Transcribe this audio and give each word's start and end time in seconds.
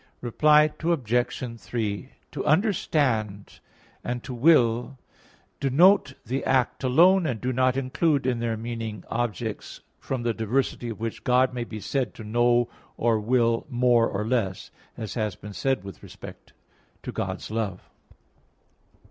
Reply 0.21 0.71
Obj. 0.81 1.59
3: 1.59 2.09
To 2.31 2.43
understand 2.43 3.59
and 4.03 4.23
to 4.23 4.33
will 4.33 4.97
denote 5.59 6.15
the 6.25 6.43
act 6.43 6.83
alone, 6.83 7.27
and 7.27 7.39
do 7.39 7.53
not 7.53 7.77
include 7.77 8.25
in 8.25 8.39
their 8.39 8.57
meaning 8.57 9.03
objects 9.11 9.81
from 9.99 10.23
the 10.23 10.33
diversity 10.33 10.89
of 10.89 10.99
which 10.99 11.23
God 11.23 11.53
may 11.53 11.65
be 11.65 11.79
said 11.79 12.15
to 12.15 12.23
know 12.23 12.67
or 12.97 13.19
will 13.19 13.67
more 13.69 14.07
or 14.09 14.25
less, 14.25 14.71
as 14.97 15.13
has 15.13 15.35
been 15.35 15.53
said 15.53 15.83
with 15.83 16.01
respect 16.01 16.53
to 17.03 17.11
God's 17.11 17.51
love. 17.51 17.87